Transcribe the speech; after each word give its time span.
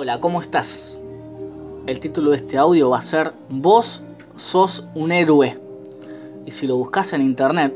Hola, 0.00 0.20
¿cómo 0.20 0.40
estás? 0.40 1.02
El 1.88 1.98
título 1.98 2.30
de 2.30 2.36
este 2.36 2.56
audio 2.56 2.90
va 2.90 2.98
a 2.98 3.02
ser 3.02 3.32
Vos 3.48 4.04
sos 4.36 4.84
un 4.94 5.10
héroe. 5.10 5.58
Y 6.46 6.52
si 6.52 6.68
lo 6.68 6.76
buscas 6.76 7.12
en 7.14 7.20
internet, 7.20 7.74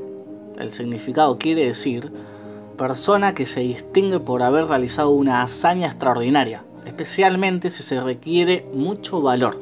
el 0.57 0.71
significado 0.71 1.37
quiere 1.37 1.67
decir 1.67 2.13
persona 2.79 3.35
que 3.35 3.45
se 3.45 3.63
distingue 3.63 4.21
por 4.21 4.45
haber 4.45 4.67
realizado 4.67 5.11
una 5.11 5.43
hazaña 5.43 5.89
extraordinaria, 5.89 6.63
especialmente 6.87 7.71
si 7.71 7.83
se 7.83 8.01
requiere 8.01 8.69
mucho 8.73 9.21
valor. 9.21 9.59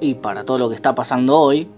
Y 0.00 0.14
para 0.14 0.44
todo 0.44 0.56
lo 0.56 0.68
que 0.70 0.76
está 0.76 0.94
pasando 0.94 1.38
hoy, 1.38 1.68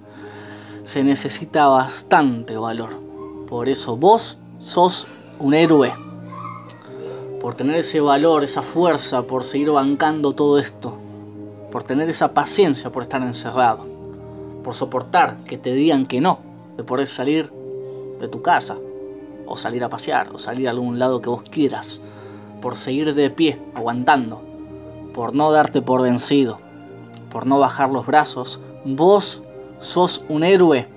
se 0.85 1.03
necesita 1.03 1.67
bastante 1.67 2.57
valor. 2.57 3.01
Por 3.49 3.69
eso 3.69 3.97
vos 3.97 4.39
sos 4.61 5.09
un 5.41 5.55
héroe 5.55 5.93
por 7.45 7.55
tener 7.55 7.77
ese 7.77 8.01
valor, 8.01 8.43
esa 8.43 8.63
fuerza, 8.63 9.25
por 9.25 9.45
seguir 9.45 9.71
bancando 9.71 10.33
todo 10.33 10.57
esto, 10.59 10.97
por 11.71 11.83
tener 11.83 12.09
esa 12.09 12.33
paciencia, 12.33 12.91
por 12.91 13.03
estar 13.03 13.21
encerrado, 13.21 13.85
por 14.63 14.73
soportar 14.73 15.45
que 15.45 15.59
te 15.59 15.75
digan 15.75 16.07
que 16.07 16.23
no, 16.23 16.39
de 16.79 16.85
poder 16.85 17.07
salir 17.07 17.53
de 18.19 18.29
tu 18.29 18.41
casa, 18.41 18.77
o 19.45 19.59
salir 19.59 19.85
a 19.85 19.91
pasear, 19.91 20.31
o 20.33 20.39
salir 20.39 20.69
a 20.69 20.71
algún 20.71 20.99
lado 20.99 21.21
que 21.21 21.29
vos 21.29 21.43
quieras, 21.43 22.01
por 22.63 22.77
seguir 22.77 23.15
de 23.15 23.29
pie, 23.29 23.61
aguantando, 23.75 24.41
por 25.13 25.35
no 25.35 25.53
darte 25.53 25.83
por 25.83 26.01
vencido, 26.01 26.61
por 27.31 27.45
no 27.45 27.59
bajar 27.59 27.91
los 27.91 28.07
brazos, 28.07 28.63
vos 28.87 29.43
sos 29.81 30.25
un 30.31 30.45
héroe. 30.45 30.89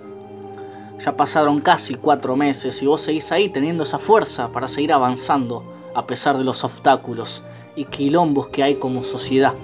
Ya 0.98 1.17
pasaron 1.17 1.59
casi 1.59 1.95
cuatro 1.95 2.38
meses 2.38 2.81
y 2.81 2.86
vos 2.86 3.02
seguís 3.02 3.34
ahí 3.34 3.50
teniendo 3.50 3.84
esa 3.84 4.00
fuerza 4.00 4.50
para 4.53 4.70
seguir 4.70 4.94
avanzando 4.94 5.75
a 5.98 6.06
pesar 6.06 6.38
de 6.38 6.44
los 6.44 6.64
obstáculos 6.64 7.44
y 7.76 7.86
quilombos 7.86 8.50
que 8.50 8.62
hay 8.62 8.76
como 8.76 9.04
sociedad. 9.04 9.56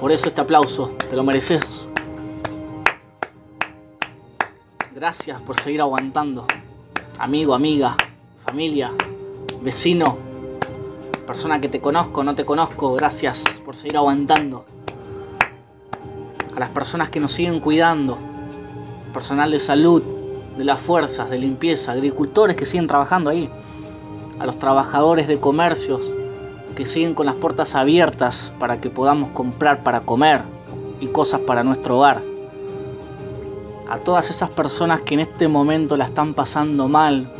Por 0.00 0.10
eso 0.10 0.28
este 0.28 0.40
aplauso, 0.40 0.96
te 1.10 1.14
lo 1.14 1.22
mereces. 1.22 1.86
Gracias 4.94 5.42
por 5.42 5.60
seguir 5.60 5.82
aguantando. 5.82 6.46
Amigo, 7.18 7.52
amiga, 7.52 7.94
familia, 8.46 8.94
vecino, 9.60 10.16
persona 11.26 11.60
que 11.60 11.68
te 11.68 11.78
conozco, 11.78 12.24
no 12.24 12.34
te 12.34 12.46
conozco, 12.46 12.94
gracias 12.94 13.44
por 13.66 13.76
seguir 13.76 13.98
aguantando. 13.98 14.64
A 16.56 16.58
las 16.58 16.70
personas 16.70 17.10
que 17.10 17.20
nos 17.20 17.32
siguen 17.32 17.60
cuidando, 17.60 18.16
personal 19.12 19.50
de 19.50 19.58
salud, 19.58 20.02
de 20.56 20.64
las 20.64 20.80
fuerzas, 20.80 21.28
de 21.28 21.36
limpieza, 21.36 21.92
agricultores 21.92 22.56
que 22.56 22.64
siguen 22.64 22.86
trabajando 22.86 23.28
ahí 23.28 23.50
a 24.38 24.46
los 24.46 24.58
trabajadores 24.58 25.28
de 25.28 25.38
comercios 25.40 26.12
que 26.74 26.86
siguen 26.86 27.14
con 27.14 27.26
las 27.26 27.36
puertas 27.36 27.74
abiertas 27.74 28.52
para 28.58 28.80
que 28.80 28.90
podamos 28.90 29.30
comprar 29.30 29.82
para 29.82 30.00
comer 30.00 30.42
y 31.00 31.08
cosas 31.08 31.40
para 31.40 31.62
nuestro 31.62 31.98
hogar. 31.98 32.22
A 33.88 33.98
todas 33.98 34.30
esas 34.30 34.50
personas 34.50 35.02
que 35.02 35.14
en 35.14 35.20
este 35.20 35.46
momento 35.46 35.96
la 35.96 36.06
están 36.06 36.34
pasando 36.34 36.88
mal 36.88 37.30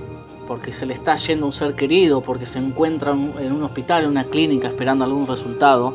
porque 0.46 0.72
se 0.72 0.86
le 0.86 0.94
está 0.94 1.16
yendo 1.16 1.46
un 1.46 1.52
ser 1.52 1.74
querido, 1.74 2.20
porque 2.20 2.46
se 2.46 2.58
encuentran 2.58 3.32
en 3.38 3.52
un 3.52 3.62
hospital, 3.62 4.04
en 4.04 4.10
una 4.10 4.24
clínica 4.24 4.68
esperando 4.68 5.04
algún 5.04 5.26
resultado. 5.26 5.94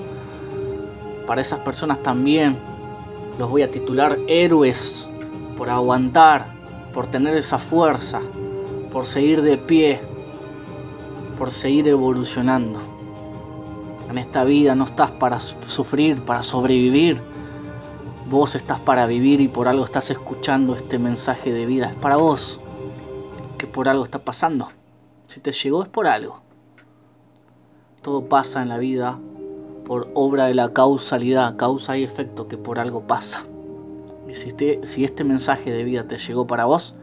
Para 1.28 1.42
esas 1.42 1.60
personas 1.60 2.02
también 2.02 2.58
los 3.38 3.50
voy 3.50 3.62
a 3.62 3.72
titular 3.72 4.18
héroes 4.28 5.10
por 5.56 5.70
aguantar, 5.70 6.48
por 6.94 7.08
tener 7.08 7.36
esa 7.36 7.60
fuerza, 7.60 8.22
por 8.92 9.06
seguir 9.06 9.42
de 9.44 9.58
pie, 9.58 10.02
por 11.40 11.52
seguir 11.52 11.88
evolucionando. 11.88 12.80
En 14.10 14.18
esta 14.18 14.44
vida 14.44 14.76
no 14.76 14.84
estás 14.84 15.12
para 15.12 15.40
sufrir, 15.40 16.22
para 16.26 16.44
sobrevivir. 16.44 17.22
Vos 18.30 18.56
estás 18.56 18.82
para 18.82 19.06
vivir 19.06 19.40
y 19.40 19.48
por 19.48 19.70
algo 19.70 19.86
estás 19.86 20.12
escuchando 20.12 20.76
este 20.76 21.00
mensaje 21.00 21.54
de 21.54 21.66
vida. 21.66 21.92
Es 21.92 21.96
para 21.96 22.18
vos 22.18 22.60
que 23.58 23.68
por 23.68 23.88
algo 23.88 24.04
está 24.04 24.20
pasando. 24.20 24.68
Si 25.28 25.40
te 25.40 25.54
llegó 25.54 25.82
es 25.82 25.90
por 25.90 26.08
algo. 26.08 26.42
Todo 28.02 28.28
pasa 28.28 28.62
en 28.62 28.68
la 28.68 28.78
vida 28.78 29.18
por 29.86 30.10
obra 30.16 30.48
de 30.48 30.56
la 30.56 30.74
causalidad, 30.74 31.56
causa 31.56 31.98
y 31.98 32.04
efecto 32.04 32.50
que 32.50 32.58
por 32.58 32.80
algo 32.80 33.08
pasa. 33.08 33.46
Y 34.28 34.34
si, 34.36 34.54
si 34.84 35.06
este 35.06 35.24
mensaje 35.24 35.72
de 35.72 35.84
vida 35.84 36.06
te 36.06 36.18
llegó 36.18 36.46
para 36.46 36.66
vos, 36.66 36.96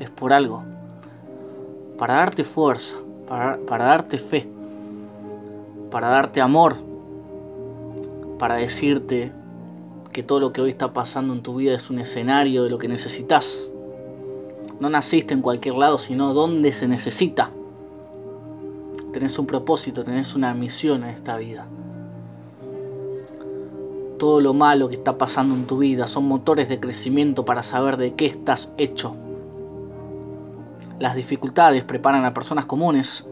es 0.00 0.10
por 0.10 0.32
algo. 0.32 0.64
Para 1.96 2.14
darte 2.14 2.42
fuerza, 2.42 2.96
para, 3.26 3.84
darte 3.84 4.18
fe, 4.18 4.46
para 5.90 6.08
darte 6.08 6.40
amor, 6.40 6.76
para 8.38 8.56
decirte 8.56 9.32
que 10.12 10.22
todo 10.22 10.40
lo 10.40 10.52
que 10.52 10.60
hoy 10.60 10.70
está 10.70 10.92
pasando 10.92 11.34
en 11.34 11.42
tu 11.42 11.56
vida 11.56 11.74
es 11.74 11.90
un 11.90 11.98
escenario 11.98 12.64
de 12.64 12.70
lo 12.70 12.78
que 12.78 12.88
necesitas. 12.88 13.70
No 14.80 14.90
naciste 14.90 15.34
en 15.34 15.42
cualquier 15.42 15.74
lado, 15.76 15.98
sino 15.98 16.34
donde 16.34 16.72
se 16.72 16.86
necesita. 16.86 17.50
Tenés 19.12 19.38
un 19.38 19.46
propósito, 19.46 20.02
tenés 20.02 20.34
una 20.34 20.52
misión 20.54 21.04
en 21.04 21.10
esta 21.10 21.36
vida. 21.36 21.66
Todo 24.18 24.40
lo 24.40 24.54
malo 24.54 24.88
que 24.88 24.96
está 24.96 25.18
pasando 25.18 25.54
en 25.54 25.66
tu 25.66 25.78
vida 25.78 26.06
son 26.06 26.26
motores 26.26 26.68
de 26.68 26.80
crecimiento 26.80 27.44
para 27.44 27.62
saber 27.62 27.96
de 27.96 28.14
qué 28.14 28.26
estás 28.26 28.72
hecho. 28.76 29.16
Las 30.98 31.16
dificultades 31.16 31.82
preparan 31.82 32.24
a 32.24 32.34
personas 32.34 32.66
comunes 32.66 33.26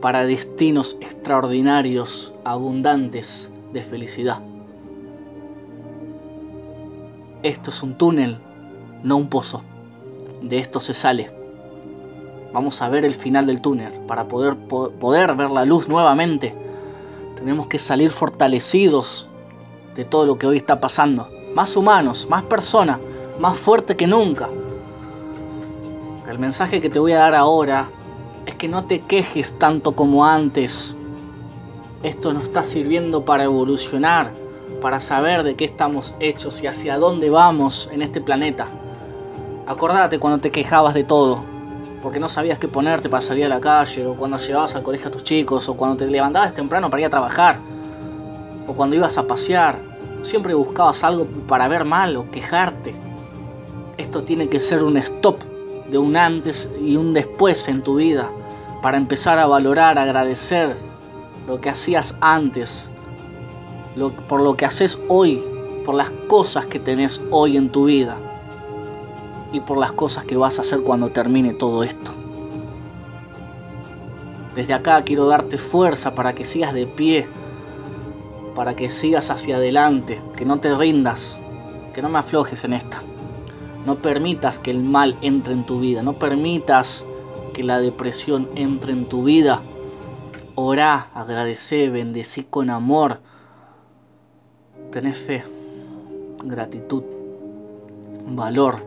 para 0.00 0.24
destinos 0.24 0.96
extraordinarios, 1.00 2.34
abundantes 2.44 3.50
de 3.72 3.82
felicidad. 3.82 4.40
Esto 7.42 7.70
es 7.70 7.82
un 7.82 7.98
túnel, 7.98 8.38
no 9.02 9.18
un 9.18 9.28
pozo. 9.28 9.62
De 10.40 10.58
esto 10.58 10.80
se 10.80 10.94
sale. 10.94 11.30
Vamos 12.54 12.80
a 12.80 12.88
ver 12.88 13.04
el 13.04 13.14
final 13.14 13.46
del 13.46 13.60
túnel. 13.60 13.92
Para 14.06 14.26
poder, 14.26 14.56
poder 14.56 15.34
ver 15.34 15.50
la 15.50 15.66
luz 15.66 15.88
nuevamente, 15.88 16.54
tenemos 17.36 17.66
que 17.66 17.78
salir 17.78 18.10
fortalecidos 18.10 19.28
de 19.94 20.06
todo 20.06 20.24
lo 20.24 20.38
que 20.38 20.46
hoy 20.46 20.56
está 20.56 20.80
pasando. 20.80 21.28
Más 21.54 21.76
humanos, 21.76 22.26
más 22.30 22.44
personas, 22.44 22.98
más 23.38 23.58
fuerte 23.58 23.94
que 23.94 24.06
nunca. 24.06 24.48
El 26.28 26.38
mensaje 26.38 26.80
que 26.80 26.88
te 26.88 26.98
voy 26.98 27.12
a 27.12 27.18
dar 27.18 27.34
ahora 27.34 27.90
es 28.46 28.54
que 28.54 28.66
no 28.66 28.86
te 28.86 29.00
quejes 29.00 29.58
tanto 29.58 29.92
como 29.92 30.24
antes. 30.24 30.96
Esto 32.02 32.32
nos 32.32 32.44
está 32.44 32.64
sirviendo 32.64 33.26
para 33.26 33.44
evolucionar, 33.44 34.32
para 34.80 35.00
saber 35.00 35.42
de 35.42 35.54
qué 35.54 35.66
estamos 35.66 36.14
hechos 36.20 36.62
y 36.62 36.66
hacia 36.66 36.96
dónde 36.96 37.28
vamos 37.28 37.90
en 37.92 38.00
este 38.00 38.22
planeta. 38.22 38.68
Acordate 39.66 40.18
cuando 40.18 40.40
te 40.40 40.50
quejabas 40.50 40.94
de 40.94 41.04
todo, 41.04 41.44
porque 42.00 42.20
no 42.20 42.30
sabías 42.30 42.58
qué 42.58 42.68
ponerte 42.68 43.10
para 43.10 43.20
salir 43.20 43.44
a 43.44 43.48
la 43.50 43.60
calle, 43.60 44.06
o 44.06 44.14
cuando 44.14 44.38
llevabas 44.38 44.74
al 44.76 44.82
colegio 44.82 45.08
a 45.08 45.12
tus 45.12 45.24
chicos, 45.24 45.68
o 45.68 45.76
cuando 45.76 45.98
te 45.98 46.06
levantabas 46.06 46.54
temprano 46.54 46.88
para 46.88 47.02
ir 47.02 47.06
a 47.06 47.10
trabajar, 47.10 47.60
o 48.66 48.72
cuando 48.72 48.96
ibas 48.96 49.18
a 49.18 49.26
pasear. 49.26 49.78
Siempre 50.22 50.54
buscabas 50.54 51.04
algo 51.04 51.26
para 51.46 51.68
ver 51.68 51.84
mal 51.84 52.16
o 52.16 52.30
quejarte. 52.30 52.94
Esto 53.98 54.22
tiene 54.24 54.48
que 54.48 54.58
ser 54.58 54.82
un 54.82 54.96
stop 54.96 55.53
de 55.90 55.98
un 55.98 56.16
antes 56.16 56.70
y 56.80 56.96
un 56.96 57.12
después 57.12 57.68
en 57.68 57.82
tu 57.82 57.96
vida 57.96 58.30
para 58.82 58.96
empezar 58.96 59.38
a 59.38 59.46
valorar, 59.46 59.98
agradecer 59.98 60.76
lo 61.46 61.60
que 61.60 61.70
hacías 61.70 62.16
antes, 62.20 62.90
por 64.28 64.40
lo 64.40 64.56
que 64.56 64.64
haces 64.64 64.98
hoy, 65.08 65.42
por 65.84 65.94
las 65.94 66.10
cosas 66.28 66.66
que 66.66 66.78
tenés 66.78 67.20
hoy 67.30 67.56
en 67.56 67.70
tu 67.70 67.84
vida 67.86 68.18
y 69.52 69.60
por 69.60 69.78
las 69.78 69.92
cosas 69.92 70.24
que 70.24 70.36
vas 70.36 70.58
a 70.58 70.62
hacer 70.62 70.82
cuando 70.82 71.10
termine 71.10 71.54
todo 71.54 71.82
esto. 71.82 72.10
Desde 74.54 74.72
acá 74.72 75.02
quiero 75.02 75.26
darte 75.26 75.58
fuerza 75.58 76.14
para 76.14 76.34
que 76.34 76.44
sigas 76.44 76.72
de 76.72 76.86
pie, 76.86 77.28
para 78.54 78.76
que 78.76 78.88
sigas 78.88 79.30
hacia 79.30 79.56
adelante, 79.56 80.20
que 80.36 80.44
no 80.44 80.60
te 80.60 80.74
rindas, 80.74 81.40
que 81.92 82.02
no 82.02 82.08
me 82.08 82.18
aflojes 82.18 82.64
en 82.64 82.74
esta. 82.74 83.02
No 83.86 83.96
permitas 83.96 84.58
que 84.58 84.70
el 84.70 84.82
mal 84.82 85.18
entre 85.20 85.52
en 85.52 85.66
tu 85.66 85.80
vida. 85.80 86.02
No 86.02 86.18
permitas 86.18 87.04
que 87.52 87.62
la 87.62 87.80
depresión 87.80 88.48
entre 88.56 88.92
en 88.92 89.06
tu 89.06 89.24
vida. 89.24 89.62
Orá, 90.54 91.10
agradece, 91.14 91.90
bendecí 91.90 92.44
con 92.44 92.70
amor. 92.70 93.20
Tenés 94.90 95.18
fe, 95.18 95.44
gratitud, 96.44 97.02
valor 98.28 98.78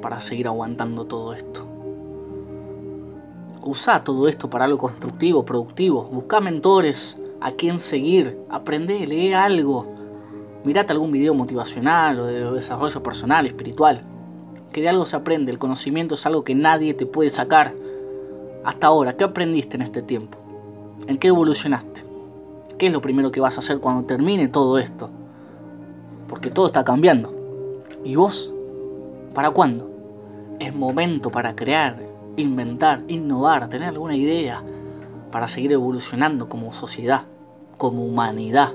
para 0.00 0.20
seguir 0.20 0.46
aguantando 0.46 1.04
todo 1.04 1.34
esto. 1.34 1.66
Usa 3.62 4.04
todo 4.04 4.28
esto 4.28 4.48
para 4.48 4.64
algo 4.64 4.78
constructivo, 4.78 5.44
productivo. 5.44 6.04
Busca 6.04 6.40
mentores 6.40 7.18
a 7.40 7.52
quien 7.52 7.78
seguir. 7.78 8.38
Aprende, 8.48 9.06
lee 9.06 9.34
algo. 9.34 9.86
Mirate 10.64 10.92
algún 10.92 11.12
video 11.12 11.34
motivacional 11.34 12.20
o 12.20 12.26
de 12.26 12.50
desarrollo 12.52 13.02
personal, 13.02 13.46
espiritual 13.46 14.00
que 14.74 14.82
de 14.82 14.88
algo 14.88 15.06
se 15.06 15.14
aprende, 15.14 15.52
el 15.52 15.60
conocimiento 15.60 16.16
es 16.16 16.26
algo 16.26 16.42
que 16.42 16.56
nadie 16.56 16.94
te 16.94 17.06
puede 17.06 17.30
sacar. 17.30 17.72
Hasta 18.64 18.88
ahora, 18.88 19.16
¿qué 19.16 19.22
aprendiste 19.22 19.76
en 19.76 19.82
este 19.82 20.02
tiempo? 20.02 20.36
¿En 21.06 21.16
qué 21.16 21.28
evolucionaste? 21.28 22.02
¿Qué 22.76 22.84
¿Qué 22.84 22.88
es 22.88 22.92
lo 22.92 23.00
primero 23.00 23.30
que 23.30 23.38
vas 23.40 23.56
a 23.56 23.60
hacer 23.60 23.78
cuando 23.78 24.04
termine 24.04 24.48
todo 24.48 24.78
esto? 24.78 25.10
Porque 26.28 26.50
todo 26.50 26.66
está 26.66 26.84
cambiando. 26.84 27.32
¿Y 28.04 28.16
vos? 28.16 28.52
¿Para 29.32 29.52
cuándo? 29.52 29.88
Es 30.58 30.74
momento 30.74 31.30
para 31.30 31.54
crear, 31.54 32.02
inventar, 32.36 33.04
innovar, 33.06 33.68
tener 33.68 33.90
alguna 33.90 34.16
idea 34.16 34.60
para 35.30 35.46
seguir 35.46 35.70
evolucionando 35.70 36.48
como 36.48 36.72
sociedad, 36.72 37.22
como 37.76 38.04
humanidad. 38.04 38.72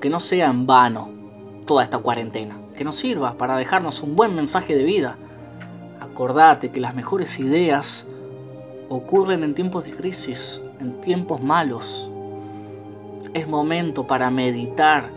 Que 0.00 0.08
no 0.08 0.20
sea 0.20 0.50
en 0.50 0.66
vano 0.66 1.10
toda 1.66 1.82
esta 1.82 1.98
cuarentena, 1.98 2.56
que 2.80 2.84
nos 2.84 2.96
sirva 2.96 3.34
para 3.34 3.58
dejarnos 3.58 4.02
un 4.02 4.16
buen 4.16 4.34
mensaje 4.34 4.74
de 4.74 4.84
vida. 4.84 5.18
Acordate 6.00 6.70
que 6.70 6.80
las 6.80 6.94
mejores 6.94 7.38
ideas 7.38 8.06
ocurren 8.88 9.44
en 9.44 9.52
tiempos 9.52 9.84
de 9.84 9.90
crisis, 9.90 10.62
en 10.80 10.98
tiempos 11.02 11.42
malos. 11.42 12.10
Es 13.34 13.46
momento 13.46 14.06
para 14.06 14.30
meditar, 14.30 15.10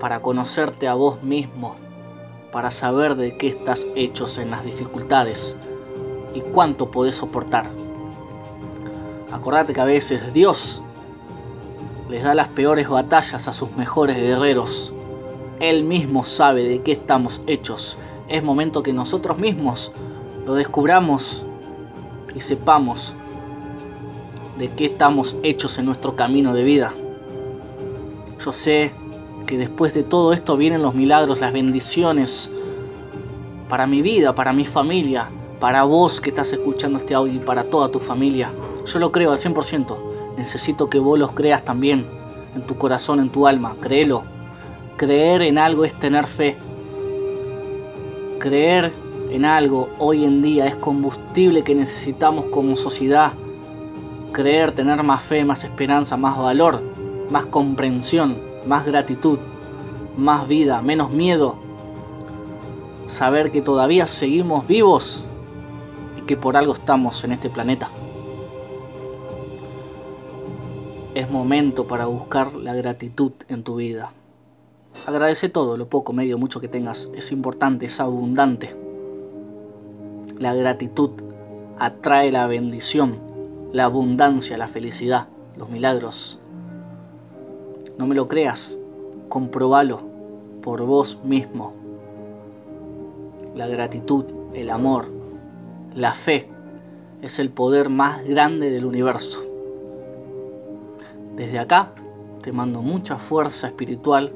para 0.00 0.22
conocerte 0.22 0.88
a 0.88 0.94
vos 0.94 1.22
mismo, 1.22 1.76
para 2.50 2.70
saber 2.70 3.16
de 3.16 3.36
qué 3.36 3.48
estás 3.48 3.86
hechos 3.94 4.38
en 4.38 4.50
las 4.50 4.64
dificultades 4.64 5.54
y 6.32 6.40
cuánto 6.40 6.90
podés 6.90 7.16
soportar. 7.16 7.68
Acordate 9.30 9.74
que 9.74 9.80
a 9.82 9.84
veces 9.84 10.32
Dios 10.32 10.80
les 12.08 12.22
da 12.22 12.32
las 12.32 12.48
peores 12.48 12.88
batallas 12.88 13.46
a 13.46 13.52
sus 13.52 13.76
mejores 13.76 14.16
guerreros. 14.16 14.94
Él 15.62 15.84
mismo 15.84 16.24
sabe 16.24 16.64
de 16.64 16.82
qué 16.82 16.90
estamos 16.90 17.40
hechos. 17.46 17.96
Es 18.26 18.42
momento 18.42 18.82
que 18.82 18.92
nosotros 18.92 19.38
mismos 19.38 19.92
lo 20.44 20.54
descubramos 20.54 21.44
y 22.34 22.40
sepamos 22.40 23.14
de 24.58 24.72
qué 24.72 24.86
estamos 24.86 25.36
hechos 25.44 25.78
en 25.78 25.86
nuestro 25.86 26.16
camino 26.16 26.52
de 26.52 26.64
vida. 26.64 26.92
Yo 28.44 28.50
sé 28.50 28.92
que 29.46 29.56
después 29.56 29.94
de 29.94 30.02
todo 30.02 30.32
esto 30.32 30.56
vienen 30.56 30.82
los 30.82 30.96
milagros, 30.96 31.40
las 31.40 31.52
bendiciones 31.52 32.50
para 33.68 33.86
mi 33.86 34.02
vida, 34.02 34.34
para 34.34 34.52
mi 34.52 34.66
familia, 34.66 35.30
para 35.60 35.84
vos 35.84 36.20
que 36.20 36.30
estás 36.30 36.52
escuchando 36.52 36.98
este 36.98 37.14
audio 37.14 37.34
y 37.34 37.38
para 37.38 37.70
toda 37.70 37.88
tu 37.88 38.00
familia. 38.00 38.52
Yo 38.84 38.98
lo 38.98 39.12
creo 39.12 39.30
al 39.30 39.38
100%. 39.38 39.96
Necesito 40.36 40.90
que 40.90 40.98
vos 40.98 41.16
los 41.20 41.30
creas 41.30 41.64
también, 41.64 42.04
en 42.56 42.66
tu 42.66 42.76
corazón, 42.76 43.20
en 43.20 43.30
tu 43.30 43.46
alma. 43.46 43.76
Créelo. 43.80 44.31
Creer 44.96 45.42
en 45.42 45.58
algo 45.58 45.84
es 45.84 45.98
tener 45.98 46.26
fe. 46.26 46.56
Creer 48.38 48.92
en 49.30 49.44
algo 49.44 49.88
hoy 49.98 50.24
en 50.24 50.42
día 50.42 50.66
es 50.66 50.76
combustible 50.76 51.64
que 51.64 51.74
necesitamos 51.74 52.44
como 52.46 52.76
sociedad. 52.76 53.32
Creer, 54.32 54.72
tener 54.72 55.02
más 55.02 55.22
fe, 55.22 55.44
más 55.44 55.64
esperanza, 55.64 56.16
más 56.16 56.38
valor, 56.38 56.82
más 57.30 57.46
comprensión, 57.46 58.38
más 58.66 58.84
gratitud, 58.84 59.38
más 60.16 60.46
vida, 60.46 60.82
menos 60.82 61.10
miedo. 61.10 61.56
Saber 63.06 63.50
que 63.50 63.62
todavía 63.62 64.06
seguimos 64.06 64.66
vivos 64.66 65.26
y 66.18 66.22
que 66.22 66.36
por 66.36 66.56
algo 66.56 66.74
estamos 66.74 67.24
en 67.24 67.32
este 67.32 67.48
planeta. 67.48 67.90
Es 71.14 71.30
momento 71.30 71.86
para 71.86 72.06
buscar 72.06 72.54
la 72.54 72.74
gratitud 72.74 73.32
en 73.48 73.64
tu 73.64 73.76
vida. 73.76 74.12
Agradece 75.06 75.48
todo, 75.48 75.76
lo 75.76 75.88
poco, 75.88 76.12
medio, 76.12 76.38
mucho 76.38 76.60
que 76.60 76.68
tengas. 76.68 77.08
Es 77.14 77.32
importante, 77.32 77.86
es 77.86 77.98
abundante. 77.98 78.76
La 80.38 80.54
gratitud 80.54 81.10
atrae 81.78 82.30
la 82.30 82.46
bendición, 82.46 83.16
la 83.72 83.84
abundancia, 83.84 84.56
la 84.56 84.68
felicidad, 84.68 85.28
los 85.56 85.68
milagros. 85.68 86.38
No 87.98 88.06
me 88.06 88.14
lo 88.14 88.28
creas, 88.28 88.78
comprobalo 89.28 90.02
por 90.62 90.84
vos 90.84 91.18
mismo. 91.24 91.74
La 93.54 93.66
gratitud, 93.66 94.24
el 94.54 94.70
amor, 94.70 95.08
la 95.94 96.14
fe 96.14 96.48
es 97.20 97.38
el 97.38 97.50
poder 97.50 97.88
más 97.88 98.24
grande 98.24 98.70
del 98.70 98.84
universo. 98.84 99.42
Desde 101.36 101.58
acá 101.58 101.92
te 102.42 102.52
mando 102.52 102.82
mucha 102.82 103.16
fuerza 103.16 103.68
espiritual, 103.68 104.32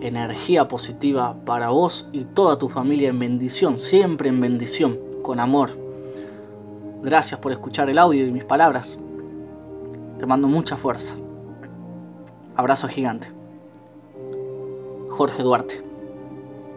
energía 0.00 0.68
positiva 0.68 1.36
para 1.44 1.70
vos 1.70 2.08
y 2.12 2.24
toda 2.24 2.58
tu 2.58 2.68
familia 2.68 3.08
en 3.08 3.18
bendición, 3.18 3.78
siempre 3.78 4.28
en 4.28 4.40
bendición 4.40 4.98
con 5.22 5.40
amor. 5.40 5.70
Gracias 7.02 7.40
por 7.40 7.52
escuchar 7.52 7.88
el 7.90 7.98
audio 7.98 8.26
y 8.26 8.32
mis 8.32 8.44
palabras. 8.44 8.98
Te 10.18 10.26
mando 10.26 10.48
mucha 10.48 10.76
fuerza. 10.76 11.14
Abrazo 12.56 12.88
gigante. 12.88 13.28
Jorge 15.10 15.42
Duarte. 15.42 15.93